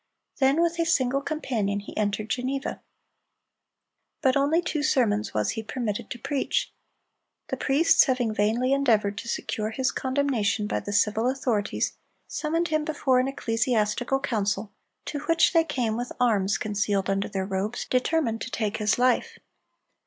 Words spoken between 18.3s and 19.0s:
to take his